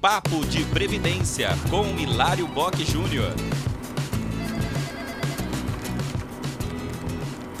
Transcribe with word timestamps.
Papo 0.00 0.46
de 0.46 0.64
Previdência 0.64 1.50
com 1.68 1.84
Hilário 1.84 2.48
Bock 2.48 2.82
Júnior. 2.90 3.34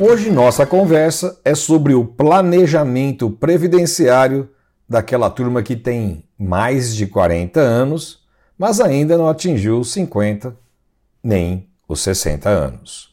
Hoje 0.00 0.30
nossa 0.30 0.64
conversa 0.64 1.38
é 1.44 1.54
sobre 1.54 1.92
o 1.92 2.02
planejamento 2.02 3.30
previdenciário 3.30 4.48
daquela 4.88 5.28
turma 5.28 5.62
que 5.62 5.76
tem 5.76 6.24
mais 6.38 6.96
de 6.96 7.06
40 7.06 7.60
anos, 7.60 8.20
mas 8.56 8.80
ainda 8.80 9.18
não 9.18 9.28
atingiu 9.28 9.78
os 9.78 9.92
50 9.92 10.56
nem 11.22 11.68
os 11.86 12.00
60 12.00 12.48
anos. 12.48 13.10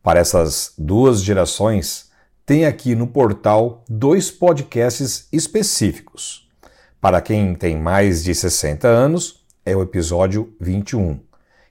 Para 0.00 0.20
essas 0.20 0.72
duas 0.78 1.20
gerações, 1.20 2.12
tem 2.46 2.64
aqui 2.64 2.94
no 2.94 3.08
portal 3.08 3.82
dois 3.88 4.30
podcasts 4.30 5.26
específicos. 5.32 6.47
Para 7.00 7.20
quem 7.20 7.54
tem 7.54 7.76
mais 7.78 8.24
de 8.24 8.34
60 8.34 8.88
anos, 8.88 9.46
é 9.64 9.76
o 9.76 9.82
episódio 9.82 10.52
21. 10.60 11.20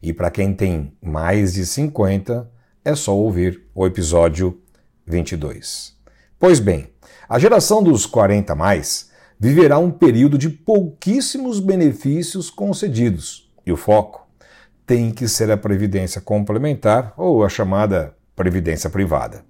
E 0.02 0.14
para 0.14 0.32
quem 0.32 0.54
tem 0.54 0.94
mais 1.02 1.54
de 1.54 1.66
50, 1.66 2.50
é 2.86 2.96
só 2.96 3.14
ouvir 3.14 3.64
o 3.76 3.86
episódio 3.86 4.62
22. 5.06 5.98
Pois 6.40 6.62
bem, 6.62 6.88
a 7.28 7.38
geração 7.40 7.84
dos 7.84 8.06
40 8.06 8.56
mais 8.56 9.12
viverá 9.38 9.78
um 9.78 9.92
período 9.92 10.38
de 10.38 10.50
pouquíssimos 10.50 11.60
benefícios 11.60 12.50
concedidos, 12.50 13.52
e 13.66 13.72
o 13.72 13.76
foco 13.76 14.26
tem 14.86 15.12
que 15.12 15.28
ser 15.28 15.52
a 15.52 15.58
previdência 15.58 16.22
complementar 16.22 17.14
ou 17.18 17.44
a 17.44 17.50
chamada 17.50 18.16
previdência 18.34 18.90
privada. 18.90 19.44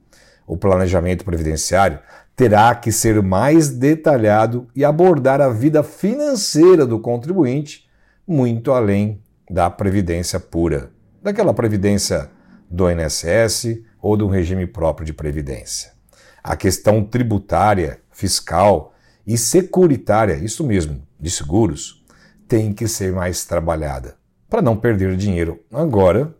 O 0.48 0.57
planejamento 0.57 1.23
previdenciário 1.23 1.99
terá 2.38 2.76
que 2.76 2.91
ser 2.91 3.23
mais 3.23 3.68
detalhado 3.68 4.68
e 4.76 4.86
abordar 4.86 5.41
a 5.41 5.50
vida 5.50 5.82
financeira 5.82 6.86
do 6.86 7.00
contribuinte 7.00 7.90
muito 8.27 8.72
além 8.72 9.20
da 9.50 9.72
previdência 9.72 10.40
pura, 10.40 10.91
daquela 11.20 11.52
previdência 11.52 12.29
do 12.70 12.91
INSS 12.91 13.82
ou 13.99 14.16
do 14.16 14.27
regime 14.27 14.68
próprio 14.68 15.04
de 15.04 15.13
previdência. 15.13 15.94
A 16.44 16.55
questão 16.55 17.04
tributária, 17.04 18.02
fiscal 18.12 18.94
e 19.26 19.35
securitária, 19.35 20.35
isso 20.35 20.63
mesmo, 20.63 21.01
de 21.20 21.32
seguros, 21.32 22.05
tem 22.48 22.72
que 22.72 22.88
ser 22.88 23.13
mais 23.13 23.46
trabalhada 23.46 24.16
para 24.48 24.62
não 24.62 24.77
perder 24.77 25.18
dinheiro 25.18 25.60
agora 25.74 26.35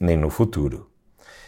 nem 0.00 0.16
no 0.16 0.30
futuro. 0.30 0.90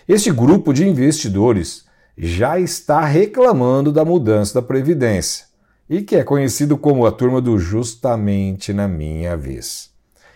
Este 0.07 0.31
grupo 0.31 0.73
de 0.73 0.87
investidores 0.87 1.84
já 2.17 2.59
está 2.59 3.05
reclamando 3.05 3.91
da 3.91 4.05
mudança 4.05 4.55
da 4.55 4.63
Previdência 4.63 5.47
e 5.89 6.03
que 6.03 6.17
é 6.17 6.25
conhecido 6.25 6.79
como 6.79 7.05
a 7.05 7.13
turma 7.13 7.41
do 7.41 7.59
justamente 7.59 8.73
na 8.73 8.89
minha 8.89 9.37
vez. 9.37 9.91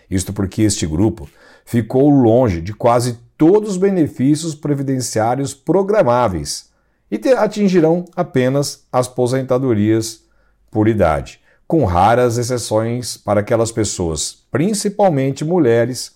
Isto 0.09 0.33
porque 0.33 0.61
este 0.61 0.85
grupo 0.85 1.29
ficou 1.65 2.09
longe 2.09 2.61
de 2.61 2.73
quase 2.73 3.19
todos 3.37 3.71
os 3.71 3.77
benefícios 3.77 4.53
previdenciários 4.53 5.53
programáveis 5.53 6.69
e 7.09 7.29
atingirão 7.29 8.05
apenas 8.15 8.85
as 8.91 9.07
aposentadorias 9.07 10.23
por 10.69 10.87
idade, 10.87 11.39
com 11.67 11.85
raras 11.85 12.37
exceções 12.37 13.17
para 13.17 13.39
aquelas 13.39 13.71
pessoas, 13.71 14.43
principalmente 14.51 15.45
mulheres, 15.45 16.15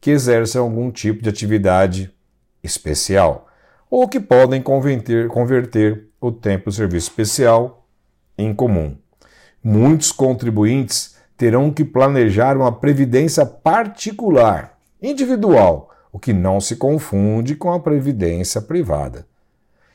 que 0.00 0.10
exercem 0.10 0.60
algum 0.60 0.90
tipo 0.90 1.22
de 1.22 1.30
atividade 1.30 2.12
especial 2.62 3.48
ou 3.90 4.08
que 4.08 4.20
podem 4.20 4.62
converter, 4.62 5.28
converter 5.28 6.08
o 6.20 6.32
tempo 6.32 6.72
serviço 6.72 7.08
especial 7.08 7.86
em 8.36 8.54
comum. 8.54 8.96
Muitos 9.62 10.12
contribuintes 10.12 11.16
terão 11.36 11.70
que 11.70 11.84
planejar 11.84 12.56
uma 12.56 12.72
previdência 12.72 13.44
particular, 13.44 14.78
individual, 15.02 15.90
o 16.12 16.18
que 16.18 16.32
não 16.32 16.60
se 16.60 16.76
confunde 16.76 17.56
com 17.56 17.72
a 17.72 17.80
previdência 17.80 18.60
privada. 18.60 19.26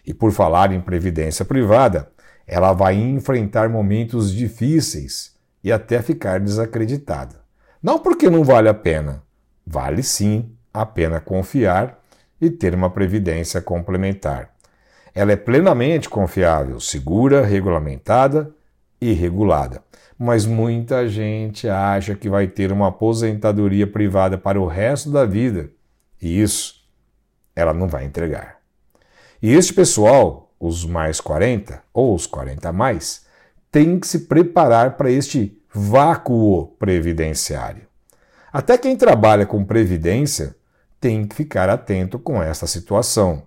E 0.06 0.14
por 0.14 0.32
falar 0.32 0.72
em 0.74 0.82
previdência 0.82 1.46
privada, 1.46 2.12
ela 2.48 2.74
vai 2.74 2.96
enfrentar 2.96 3.70
momentos 3.70 4.34
difíceis 4.34 5.36
e 5.64 5.72
até 5.72 6.02
ficar 6.02 6.40
desacreditada. 6.40 7.42
Não 7.82 8.00
porque 8.00 8.30
não 8.30 8.44
vale 8.44 8.68
a 8.68 8.74
pena, 8.74 9.24
vale 9.66 10.04
sim 10.04 10.52
a 10.74 10.86
pena 10.86 11.20
confiar 11.20 11.99
e 12.42 12.50
ter 12.50 12.74
uma 12.74 12.90
previdência 12.90 13.62
complementar. 13.62 14.54
Ela 15.14 15.32
é 15.32 15.36
plenamente 15.36 16.08
confiável, 16.10 16.80
segura, 16.80 17.46
regulamentada 17.46 18.54
e 19.02 19.12
regulada. 19.14 19.84
Mas 20.18 20.46
muita 20.46 21.08
gente 21.08 21.68
acha 21.68 22.16
que 22.16 22.30
vai 22.30 22.48
ter 22.48 22.72
uma 22.72 22.90
aposentadoria 22.90 23.88
privada 23.88 24.38
para 24.38 24.60
o 24.60 24.68
resto 24.68 25.12
da 25.12 25.26
vida 25.26 25.72
e 26.22 26.42
isso 26.42 26.76
ela 27.56 27.74
não 27.74 27.88
vai 27.88 28.06
entregar. 28.06 28.58
E 29.42 29.54
este 29.54 29.74
pessoal, 29.74 30.54
os 30.60 30.86
mais 30.86 31.22
40 31.22 31.82
ou 31.94 32.14
os 32.14 32.28
40 32.28 32.70
a 32.70 32.74
mais, 32.74 33.26
tem 33.72 34.00
que 34.00 34.08
se 34.08 34.20
preparar 34.20 34.98
para 34.98 35.12
este 35.12 35.58
vácuo 35.74 36.68
previdenciário. 36.80 37.84
Até 38.52 38.78
quem 38.78 38.98
trabalha 38.98 39.46
com 39.46 39.64
previdência 39.64 40.56
tem 41.00 41.26
que 41.26 41.36
ficar 41.36 41.70
atento 41.70 42.20
com 42.20 42.42
esta 42.42 42.68
situação. 42.68 43.44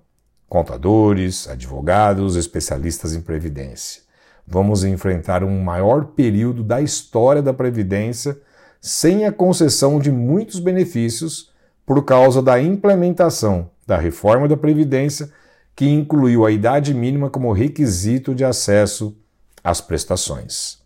Contadores, 0.49 1.49
advogados, 1.49 2.37
especialistas 2.37 3.15
em 3.15 3.21
previdência. 3.21 4.03
Vamos 4.47 4.85
enfrentar 4.85 5.45
um 5.45 5.63
maior 5.63 6.07
período 6.07 6.63
da 6.63 6.81
história 6.81 7.43
da 7.43 7.55
previdência 7.55 8.39
sem 8.81 9.25
a 9.25 9.33
concessão 9.33 9.99
de 10.01 10.11
muitos 10.11 10.59
benefícios 10.59 11.51
por 11.87 12.05
causa 12.05 12.43
da 12.43 12.61
implementação 12.61 13.71
da 13.87 13.97
reforma 13.97 14.49
da 14.49 14.57
previdência 14.57 15.31
que 15.75 15.87
incluiu 15.87 16.45
a 16.45 16.51
idade 16.51 16.93
mínima 16.93 17.31
como 17.31 17.53
requisito 17.53 18.35
de 18.35 18.45
acesso 18.45 19.17
às 19.63 19.81
prestações. 19.81 20.79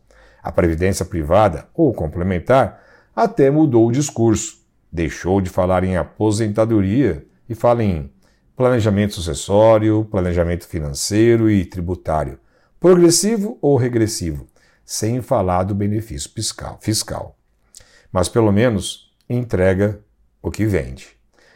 A 0.42 0.52
previdência 0.52 1.04
privada 1.04 1.66
ou 1.74 1.92
complementar 1.92 2.82
até 3.14 3.50
mudou 3.50 3.88
o 3.88 3.92
discurso 3.92 4.65
deixou 4.96 5.42
de 5.42 5.50
falar 5.50 5.84
em 5.84 5.98
aposentadoria 5.98 7.26
e 7.46 7.54
fala 7.54 7.84
em 7.84 8.10
planejamento 8.56 9.12
sucessório, 9.12 10.08
planejamento 10.10 10.66
financeiro 10.66 11.50
e 11.50 11.66
tributário, 11.66 12.40
progressivo 12.80 13.58
ou 13.60 13.76
regressivo, 13.76 14.46
sem 14.86 15.20
falar 15.20 15.64
do 15.64 15.74
benefício 15.74 16.30
fiscal. 16.34 16.78
fiscal. 16.80 17.36
Mas 18.10 18.30
pelo 18.30 18.50
menos 18.50 19.12
entrega 19.28 20.00
o 20.40 20.50
que 20.50 20.64
vende. 20.64 21.08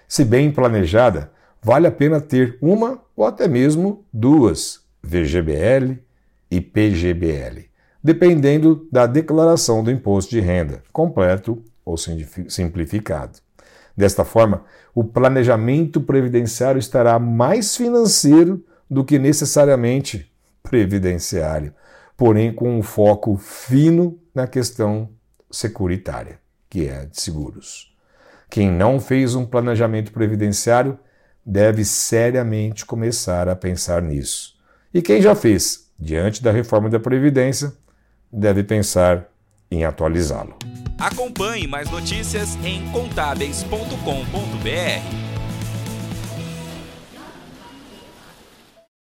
Se 0.07 0.23
bem 0.23 0.53
planejada, 0.53 1.33
vale 1.63 1.87
a 1.87 1.93
pena 1.93 2.21
ter 2.21 2.59
uma 2.61 3.03
ou 3.17 3.25
até 3.25 3.49
mesmo 3.49 4.05
duas 4.13 4.81
VGBL 5.03 5.99
e 6.51 6.61
PGBL, 6.61 7.71
dependendo 8.05 8.87
da 8.93 9.07
declaração 9.07 9.83
do 9.83 9.91
imposto 9.91 10.31
de 10.31 10.41
renda, 10.41 10.83
completo 10.93 11.65
ou 11.85 11.97
simplificado. 11.97 13.39
Desta 13.97 14.25
forma, 14.25 14.65
o 14.95 15.05
planejamento 15.05 16.01
previdenciário 16.01 16.79
estará 16.79 17.19
mais 17.19 17.77
financeiro 17.77 18.65
do 18.89 19.05
que 19.05 19.19
necessariamente 19.19 20.31
previdenciário, 20.63 21.75
porém 22.17 22.53
com 22.53 22.79
um 22.79 22.83
foco 22.83 23.37
fino 23.37 24.19
na 24.35 24.47
questão 24.47 25.11
securitária, 25.51 26.39
que 26.69 26.87
é 26.87 27.07
de 27.07 27.21
seguros. 27.21 27.95
Quem 28.49 28.71
não 28.71 29.01
fez 29.01 29.35
um 29.35 29.47
planejamento 29.47 30.13
previdenciário 30.13 30.99
deve 31.45 31.85
seriamente 31.85 32.85
começar 32.85 33.49
a 33.49 33.57
pensar 33.57 34.03
nisso. 34.03 34.57
E 34.93 35.01
quem 35.01 35.23
já 35.23 35.35
fez, 35.35 35.91
diante 35.99 36.43
da 36.43 36.51
reforma 36.51 36.89
da 36.89 36.99
Previdência, 36.99 37.73
deve 38.33 38.63
pensar 38.65 39.29
em 39.71 39.85
atualizá-lo. 39.85 40.55
Acompanhe 40.99 41.67
mais 41.67 41.91
notícias 41.91 42.59
em 42.65 42.83
contábeis.com.br. 42.91 45.30